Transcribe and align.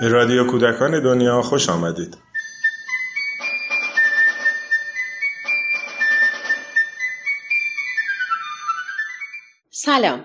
به 0.00 0.08
رادیو 0.08 0.46
کودکان 0.46 1.02
دنیا 1.02 1.42
خوش 1.42 1.68
آمدید. 1.68 2.16
سلام. 9.70 10.24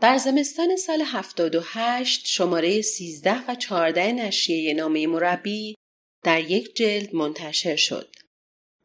در 0.00 0.18
زمستان 0.18 0.76
سال 0.76 1.02
78 1.06 2.26
شماره 2.26 2.82
13 2.82 3.36
و 3.48 3.54
14 3.54 4.12
نشریه 4.12 4.74
نامه 4.74 5.06
مربی 5.06 5.76
در 6.22 6.40
یک 6.40 6.76
جلد 6.76 7.14
منتشر 7.14 7.76
شد. 7.76 8.08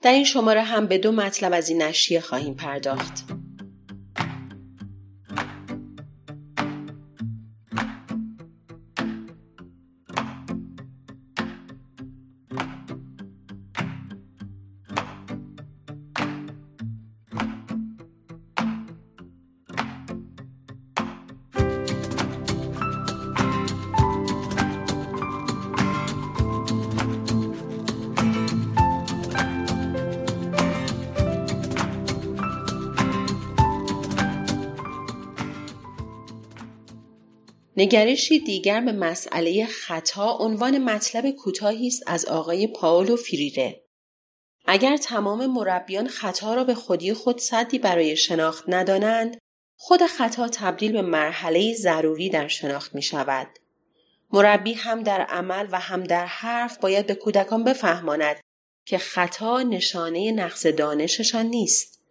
در 0.02 0.12
این 0.12 0.24
شماره 0.24 0.62
هم 0.62 0.88
به 0.88 0.98
دو 0.98 1.12
مطلب 1.12 1.54
از 1.54 1.70
این 1.70 1.82
نشریه 1.82 2.20
خواهیم 2.20 2.54
پرداخت. 2.54 3.45
نگرشی 37.78 38.40
دیگر 38.40 38.82
به 38.82 38.92
مسئله 38.92 39.66
خطا 39.66 40.38
عنوان 40.38 40.78
مطلب 40.78 41.32
کوتاهی 41.32 41.88
است 41.88 42.04
از 42.08 42.26
آقای 42.26 42.68
پاولو 42.68 43.16
فریره. 43.16 43.82
اگر 44.66 44.98
تمام 44.98 45.46
مربیان 45.46 46.08
خطا 46.08 46.54
را 46.54 46.64
به 46.64 46.76
خودی 46.76 47.14
خود 47.14 47.40
صدی 47.40 47.80
برای 47.80 48.18
شناخت 48.18 48.64
ندانند، 48.68 49.38
خود 49.78 50.04
خطا 50.06 50.48
تبدیل 50.48 50.92
به 50.92 51.02
مرحله 51.02 51.74
ضروری 51.74 52.30
در 52.30 52.48
شناخت 52.48 52.96
می 52.96 53.02
شود. 53.02 53.48
مربی 54.34 54.74
هم 54.74 55.04
در 55.04 55.22
عمل 55.22 55.68
و 55.72 55.80
هم 55.80 56.04
در 56.04 56.26
حرف 56.26 56.78
باید 56.78 57.08
به 57.08 57.16
کودکان 57.16 57.64
بفهماند 57.64 58.40
که 58.86 58.98
خطا 58.98 59.62
نشانه 59.62 60.32
نقص 60.32 60.66
دانششان 60.66 61.46
نیست 61.46 62.02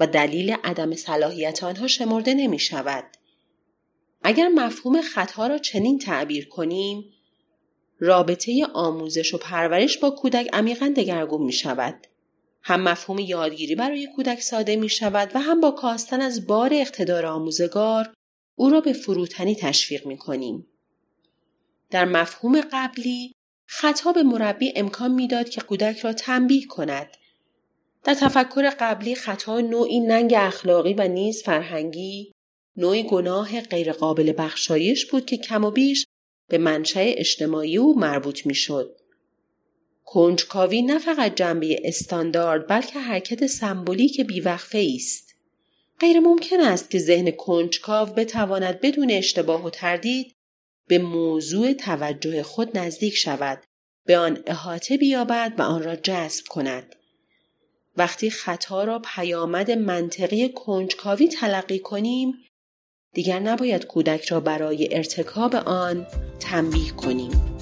و 0.00 0.06
دلیل 0.06 0.56
عدم 0.64 0.94
صلاحیت 0.94 1.64
آنها 1.64 1.86
شمرده 1.86 2.34
نمی 2.34 2.58
شود. 2.58 3.15
اگر 4.28 4.48
مفهوم 4.48 5.02
خطا 5.02 5.46
را 5.46 5.58
چنین 5.58 5.98
تعبیر 5.98 6.48
کنیم 6.48 7.12
رابطه 7.98 8.66
آموزش 8.74 9.34
و 9.34 9.38
پرورش 9.38 9.98
با 9.98 10.10
کودک 10.10 10.48
عمیقا 10.52 10.92
دگرگون 10.96 11.42
می 11.42 11.52
شود. 11.52 12.06
هم 12.62 12.80
مفهوم 12.80 13.18
یادگیری 13.18 13.74
برای 13.74 14.08
کودک 14.16 14.40
ساده 14.40 14.76
می 14.76 14.88
شود 14.88 15.30
و 15.34 15.38
هم 15.38 15.60
با 15.60 15.70
کاستن 15.70 16.20
از 16.20 16.46
بار 16.46 16.70
اقتدار 16.74 17.26
آموزگار 17.26 18.14
او 18.56 18.70
را 18.70 18.80
به 18.80 18.92
فروتنی 18.92 19.54
تشویق 19.54 20.06
می 20.06 20.18
کنیم. 20.18 20.66
در 21.90 22.04
مفهوم 22.04 22.60
قبلی 22.72 23.32
خطا 23.66 24.12
به 24.12 24.22
مربی 24.22 24.72
امکان 24.76 25.10
می‌داد 25.10 25.48
که 25.48 25.60
کودک 25.60 25.98
را 25.98 26.12
تنبیه 26.12 26.66
کند. 26.66 27.16
در 28.04 28.14
تفکر 28.14 28.70
قبلی 28.70 29.14
خطا 29.14 29.60
نوعی 29.60 30.00
ننگ 30.00 30.34
اخلاقی 30.36 30.94
و 30.94 31.08
نیز 31.08 31.42
فرهنگی 31.42 32.35
نوعی 32.76 33.02
گناه 33.02 33.60
غیرقابل 33.60 34.32
بخشایش 34.38 35.06
بود 35.06 35.26
که 35.26 35.36
کم 35.36 35.64
و 35.64 35.70
بیش 35.70 36.06
به 36.48 36.58
منشأ 36.58 37.00
اجتماعی 37.00 37.76
او 37.76 37.98
مربوط 37.98 38.46
می‌شد. 38.46 38.96
کنجکاوی 40.04 40.82
نه 40.82 40.98
فقط 40.98 41.34
جنبه 41.34 41.80
استاندارد 41.84 42.68
بلکه 42.68 42.98
حرکت 42.98 43.46
سمبولیک 43.46 44.20
بیوقفه 44.20 44.88
است. 44.96 45.34
غیر 46.00 46.20
ممکن 46.20 46.60
است 46.60 46.90
که 46.90 46.98
ذهن 46.98 47.30
کنجکاو 47.30 48.08
بتواند 48.08 48.80
بدون 48.80 49.10
اشتباه 49.10 49.64
و 49.64 49.70
تردید 49.70 50.36
به 50.88 50.98
موضوع 50.98 51.72
توجه 51.72 52.42
خود 52.42 52.78
نزدیک 52.78 53.14
شود 53.14 53.62
به 54.06 54.18
آن 54.18 54.42
احاطه 54.46 54.96
بیابد 54.96 55.54
و 55.58 55.62
آن 55.62 55.82
را 55.82 55.96
جذب 55.96 56.44
کند 56.48 56.96
وقتی 57.96 58.30
خطا 58.30 58.84
را 58.84 59.02
پیامد 59.14 59.70
منطقی 59.70 60.48
کنجکاوی 60.48 61.28
تلقی 61.28 61.78
کنیم 61.78 62.32
دیگر 63.16 63.40
نباید 63.40 63.86
کودک 63.86 64.24
را 64.24 64.40
برای 64.40 64.88
ارتکاب 64.96 65.54
آن 65.54 66.06
تنبیه 66.40 66.90
کنیم. 66.90 67.55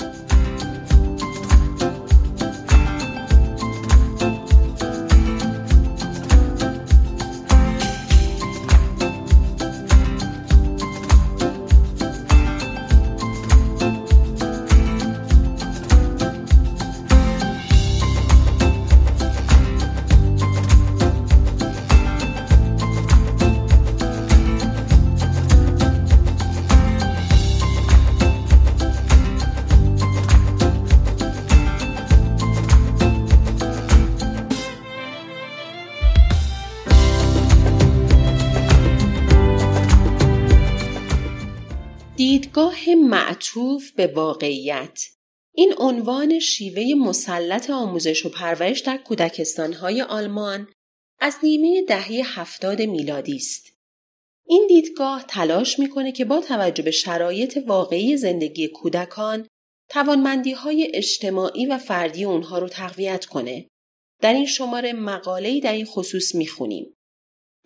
دیدگاه 42.55 42.95
معطوف 42.95 43.91
به 43.91 44.07
واقعیت 44.07 45.01
این 45.55 45.75
عنوان 45.79 46.39
شیوه 46.39 46.95
مسلط 46.95 47.71
آموزش 47.71 48.27
و 48.27 48.29
پرورش 48.29 48.81
در 48.81 48.97
کودکستانهای 48.97 50.03
آلمان 50.03 50.69
از 51.21 51.37
نیمه 51.43 51.83
دهه 51.83 52.41
هفتاد 52.41 52.83
میلادی 52.83 53.37
است. 53.37 53.67
این 54.47 54.67
دیدگاه 54.69 55.25
تلاش 55.29 55.79
می‌کنه 55.79 56.13
که 56.13 56.25
با 56.25 56.41
توجه 56.41 56.83
به 56.83 56.91
شرایط 56.91 57.59
واقعی 57.67 58.17
زندگی 58.17 58.69
کودکان 58.69 59.47
توانمندی 59.89 60.53
های 60.53 60.91
اجتماعی 60.95 61.67
و 61.67 61.79
فردی 61.79 62.25
اونها 62.25 62.59
رو 62.59 62.69
تقویت 62.69 63.25
کنه. 63.25 63.69
در 64.23 64.33
این 64.33 64.47
شماره 64.47 64.93
مقاله‌ای 64.93 65.61
در 65.61 65.73
این 65.73 65.87
خصوص 65.87 66.35
می‌خونیم. 66.35 66.95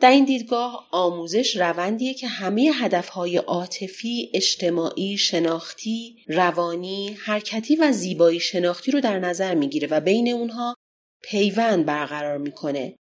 در 0.00 0.10
این 0.10 0.24
دیدگاه 0.24 0.88
آموزش 0.90 1.56
روندیه 1.56 2.14
که 2.14 2.26
همه 2.28 2.70
هدفهای 2.74 3.36
عاطفی، 3.36 4.30
اجتماعی، 4.34 5.16
شناختی، 5.16 6.16
روانی، 6.28 7.16
حرکتی 7.20 7.76
و 7.76 7.92
زیبایی 7.92 8.40
شناختی 8.40 8.90
رو 8.90 9.00
در 9.00 9.18
نظر 9.18 9.54
می‌گیره 9.54 9.88
و 9.88 10.00
بین 10.00 10.28
اونها 10.28 10.74
پیوند 11.22 11.86
برقرار 11.86 12.38
می‌کنه. 12.38 12.96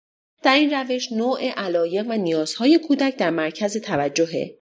در 0.44 0.56
این 0.56 0.74
روش 0.74 1.12
نوع 1.12 1.50
علایق 1.50 2.06
و 2.10 2.14
نیازهای 2.14 2.80
کودک 2.80 3.18
در 3.18 3.30
مرکز 3.30 3.78
توجهه. 3.78 4.60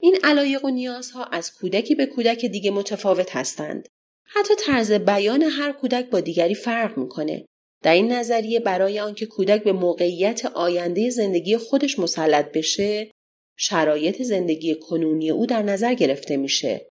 این 0.00 0.18
علایق 0.24 0.64
و 0.64 0.68
نیازها 0.68 1.24
از 1.24 1.54
کودکی 1.54 1.94
به 1.94 2.06
کودک 2.06 2.44
دیگه 2.44 2.70
متفاوت 2.70 3.36
هستند. 3.36 3.88
حتی 4.24 4.54
طرز 4.58 4.92
بیان 4.92 5.42
هر 5.42 5.72
کودک 5.72 6.10
با 6.10 6.20
دیگری 6.20 6.54
فرق 6.54 6.98
می‌کنه. 6.98 7.46
در 7.84 7.92
این 7.92 8.12
نظریه 8.12 8.60
برای 8.60 9.00
آنکه 9.00 9.26
کودک 9.26 9.64
به 9.64 9.72
موقعیت 9.72 10.46
آینده 10.46 11.10
زندگی 11.10 11.56
خودش 11.56 11.98
مسلط 11.98 12.52
بشه 12.52 13.10
شرایط 13.56 14.22
زندگی 14.22 14.74
کنونی 14.74 15.30
او 15.30 15.46
در 15.46 15.62
نظر 15.62 15.94
گرفته 15.94 16.36
میشه. 16.36 16.88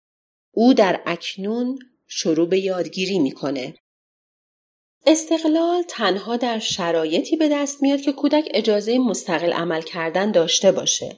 او 0.53 0.74
در 0.74 1.01
اکنون 1.06 1.80
شروع 2.07 2.47
به 2.47 2.59
یادگیری 2.59 3.19
می‌کنه. 3.19 3.75
استقلال 5.07 5.83
تنها 5.88 6.38
در 6.38 6.59
شرایطی 6.59 7.36
به 7.36 7.50
دست 7.50 7.81
میاد 7.81 8.01
که 8.01 8.12
کودک 8.12 8.50
اجازه 8.53 9.00
مستقل 9.00 9.53
عمل 9.53 9.81
کردن 9.81 10.31
داشته 10.31 10.71
باشه. 10.71 11.18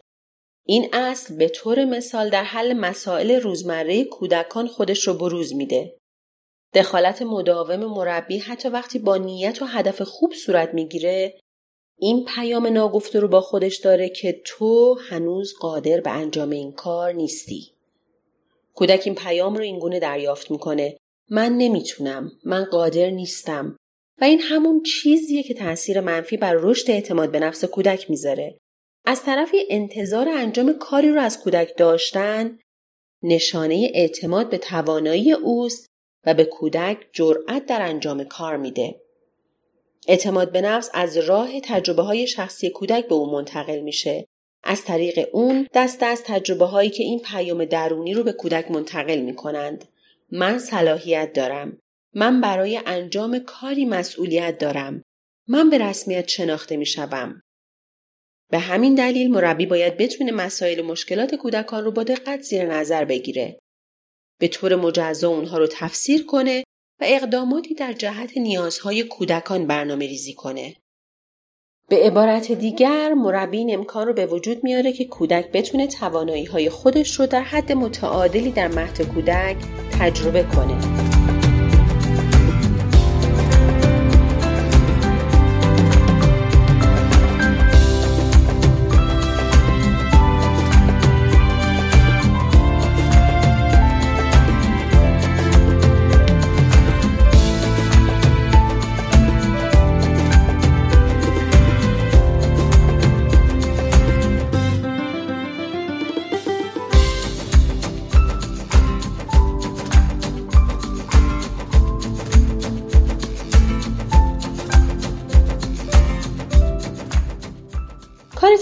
این 0.65 0.89
اصل 0.93 1.35
به 1.35 1.49
طور 1.49 1.85
مثال 1.85 2.29
در 2.29 2.43
حل 2.43 2.73
مسائل 2.73 3.31
روزمره 3.31 4.03
کودکان 4.03 4.67
خودش 4.67 5.07
رو 5.07 5.13
بروز 5.13 5.55
میده. 5.55 5.97
دخالت 6.73 7.21
مداوم 7.21 7.85
مربی 7.85 8.37
حتی 8.37 8.69
وقتی 8.69 8.99
با 8.99 9.17
نیت 9.17 9.61
و 9.61 9.65
هدف 9.65 10.01
خوب 10.01 10.33
صورت 10.33 10.73
می‌گیره 10.73 11.39
این 11.97 12.25
پیام 12.25 12.67
ناگفته 12.67 13.19
رو 13.19 13.27
با 13.27 13.41
خودش 13.41 13.77
داره 13.77 14.09
که 14.09 14.41
تو 14.45 14.97
هنوز 15.09 15.53
قادر 15.59 16.01
به 16.01 16.09
انجام 16.09 16.49
این 16.49 16.71
کار 16.71 17.11
نیستی. 17.11 17.71
کودک 18.75 19.01
این 19.05 19.15
پیام 19.15 19.55
رو 19.55 19.61
اینگونه 19.61 19.99
دریافت 19.99 20.51
می‌کنه. 20.51 20.97
من 21.29 21.57
نمی‌تونم 21.57 22.31
من 22.45 22.63
قادر 22.63 23.09
نیستم. 23.09 23.77
و 24.21 24.23
این 24.23 24.39
همون 24.39 24.83
چیزیه 24.83 25.43
که 25.43 25.53
تاثیر 25.53 25.99
منفی 25.99 26.37
بر 26.37 26.53
رشد 26.53 26.91
اعتماد 26.91 27.31
به 27.31 27.39
نفس 27.39 27.65
کودک 27.65 28.09
می‌ذاره. 28.09 28.57
از 29.05 29.23
طرفی 29.23 29.57
انتظار 29.69 30.29
انجام 30.29 30.73
کاری 30.73 31.09
رو 31.11 31.21
از 31.21 31.39
کودک 31.39 31.77
داشتن 31.77 32.59
نشانه 33.23 33.91
اعتماد 33.93 34.49
به 34.49 34.57
توانایی 34.57 35.31
اوست 35.31 35.90
و 36.25 36.33
به 36.33 36.45
کودک 36.45 36.97
جرأت 37.13 37.65
در 37.65 37.81
انجام 37.81 38.23
کار 38.23 38.57
میده. 38.57 39.01
اعتماد 40.07 40.51
به 40.51 40.61
نفس 40.61 40.89
از 40.93 41.17
راه 41.17 41.59
تجربه 41.59 42.01
های 42.01 42.27
شخصی 42.27 42.69
کودک 42.69 43.07
به 43.07 43.15
او 43.15 43.31
منتقل 43.31 43.79
میشه. 43.79 44.27
از 44.63 44.83
طریق 44.83 45.29
اون 45.31 45.67
دست 45.73 46.03
از 46.03 46.23
تجربه 46.23 46.65
هایی 46.65 46.89
که 46.89 47.03
این 47.03 47.19
پیام 47.19 47.65
درونی 47.65 48.13
رو 48.13 48.23
به 48.23 48.31
کودک 48.31 48.71
منتقل 48.71 49.21
می 49.21 49.35
کنند. 49.35 49.85
من 50.31 50.59
صلاحیت 50.59 51.33
دارم. 51.33 51.77
من 52.13 52.41
برای 52.41 52.79
انجام 52.85 53.39
کاری 53.39 53.85
مسئولیت 53.85 54.57
دارم. 54.57 55.03
من 55.47 55.69
به 55.69 55.77
رسمیت 55.77 56.27
شناخته 56.27 56.77
می. 56.77 56.85
به 58.49 58.59
همین 58.59 58.95
دلیل 58.95 59.31
مربی 59.31 59.65
باید 59.65 59.97
بتونه 59.97 60.31
مسائل 60.31 60.79
و 60.79 60.83
مشکلات 60.83 61.35
کودکان 61.35 61.83
رو 61.83 61.91
با 61.91 62.03
دقت 62.03 62.41
زیر 62.41 62.65
نظر 62.65 63.05
بگیره. 63.05 63.60
به 64.41 64.47
طور 64.47 64.75
مجزا 64.75 65.29
اونها 65.29 65.57
رو 65.57 65.67
تفسیر 65.71 66.25
کنه 66.25 66.63
و 67.01 67.05
اقداماتی 67.07 67.73
در 67.73 67.93
جهت 67.93 68.37
نیازهای 68.37 69.03
کودکان 69.03 69.67
برنامه 69.67 70.07
ریزی 70.07 70.33
کنه. 70.33 70.75
به 71.89 71.95
عبارت 71.95 72.51
دیگر 72.51 73.13
مربی 73.13 73.57
این 73.57 73.73
امکان 73.73 74.07
رو 74.07 74.13
به 74.13 74.25
وجود 74.25 74.63
میاره 74.63 74.93
که 74.93 75.05
کودک 75.05 75.51
بتونه 75.51 75.87
توانایی 75.87 76.45
های 76.45 76.69
خودش 76.69 77.19
رو 77.19 77.25
در 77.25 77.41
حد 77.41 77.71
متعادلی 77.71 78.51
در 78.51 78.67
مهد 78.67 79.01
کودک 79.01 79.57
تجربه 79.99 80.43
کنه. 80.43 81.20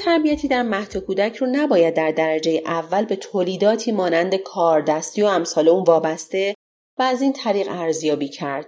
تربیتی 0.09 0.47
در 0.47 0.63
مهد 0.63 0.97
کودک 0.97 1.35
رو 1.35 1.47
نباید 1.51 1.94
در 1.94 2.11
درجه 2.11 2.61
اول 2.65 3.06
به 3.06 3.15
تولیداتی 3.15 3.91
مانند 3.91 4.35
کار 4.35 4.81
دستی 4.81 5.21
و 5.21 5.25
امثال 5.25 5.69
اون 5.69 5.83
وابسته 5.83 6.56
و 7.00 7.03
از 7.03 7.21
این 7.21 7.33
طریق 7.33 7.67
ارزیابی 7.69 8.29
کرد 8.29 8.65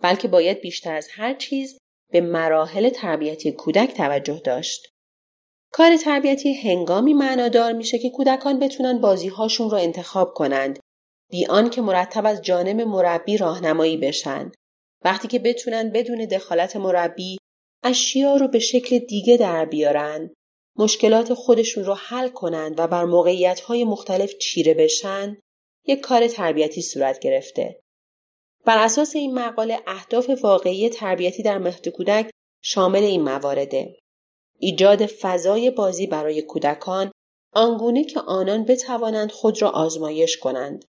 بلکه 0.00 0.28
باید 0.28 0.60
بیشتر 0.60 0.94
از 0.94 1.08
هر 1.10 1.34
چیز 1.34 1.78
به 2.10 2.20
مراحل 2.20 2.88
تربیتی 2.88 3.52
کودک 3.52 3.94
توجه 3.94 4.40
داشت. 4.44 4.92
کار 5.72 5.96
تربیتی 5.96 6.54
هنگامی 6.54 7.14
معنادار 7.14 7.72
میشه 7.72 7.98
که 7.98 8.10
کودکان 8.10 8.58
بتونن 8.58 9.00
بازیهاشون 9.00 9.70
رو 9.70 9.78
انتخاب 9.78 10.34
کنند 10.34 10.78
بی 11.30 11.46
که 11.70 11.82
مرتب 11.82 12.26
از 12.26 12.42
جانب 12.42 12.80
مربی 12.80 13.36
راهنمایی 13.36 13.96
بشن. 13.96 14.52
وقتی 15.04 15.28
که 15.28 15.38
بتونن 15.38 15.90
بدون 15.90 16.24
دخالت 16.24 16.76
مربی 16.76 17.38
اشیا 17.84 18.36
رو 18.36 18.48
به 18.48 18.58
شکل 18.58 18.98
دیگه 18.98 19.36
در 19.36 19.64
بیارن 19.64 20.30
مشکلات 20.76 21.34
خودشون 21.34 21.84
رو 21.84 21.94
حل 21.94 22.28
کنند 22.28 22.74
و 22.78 22.86
بر 22.86 23.04
موقعیت 23.04 23.60
های 23.60 23.84
مختلف 23.84 24.38
چیره 24.38 24.74
بشن 24.74 25.36
یک 25.86 26.00
کار 26.00 26.28
تربیتی 26.28 26.82
صورت 26.82 27.18
گرفته. 27.18 27.80
بر 28.64 28.78
اساس 28.84 29.16
این 29.16 29.34
مقاله 29.34 29.78
اهداف 29.86 30.30
واقعی 30.42 30.88
تربیتی 30.88 31.42
در 31.42 31.58
مهد 31.58 31.88
کودک 31.88 32.30
شامل 32.62 33.02
این 33.02 33.22
موارده. 33.22 33.96
ایجاد 34.58 35.06
فضای 35.06 35.70
بازی 35.70 36.06
برای 36.06 36.42
کودکان 36.42 37.12
آنگونه 37.52 38.04
که 38.04 38.20
آنان 38.20 38.64
بتوانند 38.64 39.30
خود 39.30 39.62
را 39.62 39.70
آزمایش 39.70 40.36
کنند. 40.36 40.84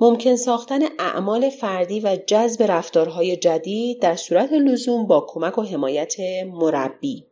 ممکن 0.00 0.36
ساختن 0.36 0.82
اعمال 0.98 1.50
فردی 1.50 2.00
و 2.00 2.16
جذب 2.26 2.62
رفتارهای 2.62 3.36
جدید 3.36 4.02
در 4.02 4.16
صورت 4.16 4.52
لزوم 4.52 5.06
با 5.06 5.26
کمک 5.28 5.58
و 5.58 5.62
حمایت 5.62 6.14
مربی. 6.46 7.27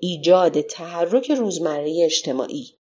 ایجاد 0.00 0.60
تحرک 0.60 1.30
روزمره 1.30 2.04
اجتماعی. 2.04 2.78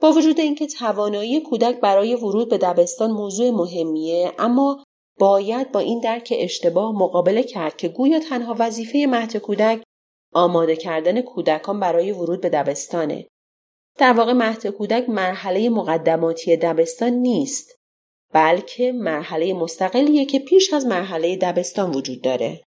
با 0.00 0.12
وجود 0.12 0.40
اینکه 0.40 0.66
توانایی 0.66 1.40
کودک 1.40 1.80
برای 1.80 2.14
ورود 2.14 2.48
به 2.48 2.58
دبستان 2.58 3.10
موضوع 3.10 3.50
مهمیه 3.50 4.32
اما 4.38 4.84
باید 5.18 5.72
با 5.72 5.80
این 5.80 6.00
درک 6.00 6.34
اشتباه 6.36 6.92
مقابله 6.92 7.42
کرد 7.42 7.76
که 7.76 7.88
گویا 7.88 8.20
تنها 8.20 8.56
وظیفه 8.58 9.06
مهد 9.08 9.36
کودک 9.36 9.82
آماده 10.32 10.76
کردن 10.76 11.20
کودکان 11.20 11.80
برای 11.80 12.12
ورود 12.12 12.40
به 12.40 12.48
دبستانه. 12.48 13.26
در 13.98 14.12
واقع 14.12 14.32
مهد 14.32 14.66
کودک 14.66 15.08
مرحله 15.08 15.68
مقدماتی 15.68 16.56
دبستان 16.56 17.12
نیست 17.12 17.80
بلکه 18.32 18.92
مرحله 18.92 19.54
مستقلیه 19.54 20.24
که 20.24 20.38
پیش 20.38 20.72
از 20.72 20.86
مرحله 20.86 21.36
دبستان 21.36 21.94
وجود 21.94 22.22
داره. 22.22 22.62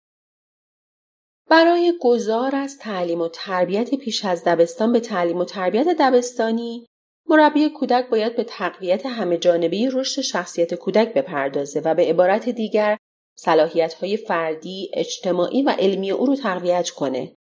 برای 1.51 1.93
گذار 2.01 2.57
از 2.57 2.79
تعلیم 2.79 3.21
و 3.21 3.29
تربیت 3.29 3.95
پیش 3.95 4.25
از 4.25 4.45
دبستان 4.45 4.93
به 4.93 5.01
تعلیم 5.01 5.39
و 5.39 5.45
تربیت 5.45 5.87
دبستانی 5.99 6.87
مربی 7.29 7.69
کودک 7.69 8.09
باید 8.09 8.37
به 8.37 8.45
تقویت 8.45 9.07
همه 9.07 9.39
جانبی 9.39 9.89
رشد 9.93 10.23
شخصیت 10.23 10.75
کودک 10.75 11.15
بپردازه 11.15 11.81
و 11.81 11.95
به 11.95 12.03
عبارت 12.03 12.49
دیگر 12.49 12.97
صلاحیت 13.39 13.95
های 13.95 14.17
فردی، 14.17 14.91
اجتماعی 14.95 15.63
و 15.63 15.71
علمی 15.71 16.11
او 16.11 16.27
رو 16.27 16.37
تقویت 16.37 16.91
کنه. 16.91 17.35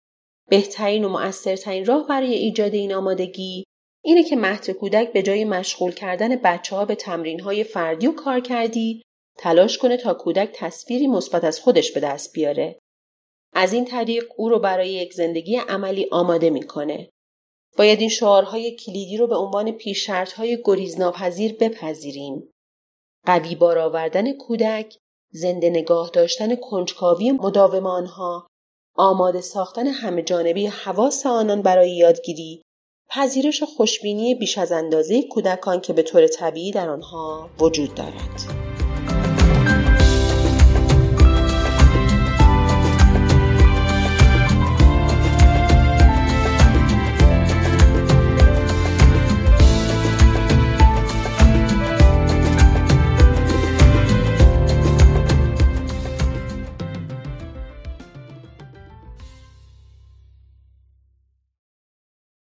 بهترین 0.49 1.05
و 1.05 1.09
مؤثرترین 1.09 1.85
راه 1.85 2.07
برای 2.07 2.33
ایجاد 2.33 2.73
این 2.73 2.93
آمادگی 2.93 3.63
اینه 4.03 4.23
که 4.23 4.35
مهد 4.35 4.71
کودک 4.71 5.13
به 5.13 5.21
جای 5.21 5.45
مشغول 5.45 5.91
کردن 5.91 6.35
بچه 6.35 6.75
ها 6.75 6.85
به 6.85 6.95
تمرین 6.95 7.39
های 7.39 7.63
فردی 7.63 8.07
و 8.07 8.11
کار 8.11 8.39
کردی 8.39 9.01
تلاش 9.37 9.77
کنه 9.77 9.97
تا 9.97 10.13
کودک 10.13 10.51
تصویری 10.55 11.07
مثبت 11.07 11.43
از 11.43 11.59
خودش 11.59 11.91
به 11.91 11.99
دست 11.99 12.33
بیاره. 12.33 12.79
از 13.59 13.73
این 13.73 13.85
طریق 13.85 14.23
او 14.35 14.49
رو 14.49 14.59
برای 14.59 14.89
یک 14.89 15.13
زندگی 15.13 15.57
عملی 15.57 16.07
آماده 16.11 16.49
می‌کنه. 16.49 17.09
باید 17.77 17.99
این 17.99 18.09
شعارهای 18.09 18.75
کلیدی 18.75 19.17
رو 19.17 19.27
به 19.27 19.35
عنوان 19.35 19.71
پیششرطهای 19.71 20.61
گریزناپذیر 20.65 21.55
بپذیریم. 21.59 22.51
قوی 23.25 23.55
بار 23.55 23.77
آوردن 23.77 24.33
کودک، 24.33 24.97
زنده 25.31 25.69
نگاه 25.69 26.09
داشتن 26.13 26.55
کنجکاوی 26.55 27.31
مداوم 27.31 27.85
آنها، 27.85 28.47
آماده 28.95 29.41
ساختن 29.41 29.87
همه 29.87 30.21
جانبی 30.21 30.65
حواس 30.65 31.25
آنان 31.25 31.61
برای 31.61 31.91
یادگیری، 31.91 32.61
پذیرش 33.09 33.63
خوشبینی 33.63 34.35
بیش 34.35 34.57
از 34.57 34.71
اندازه 34.71 35.23
کودکان 35.23 35.81
که 35.81 35.93
به 35.93 36.03
طور 36.03 36.27
طبیعی 36.27 36.71
در 36.71 36.89
آنها 36.89 37.49
وجود 37.59 37.95
دارد. 37.95 38.66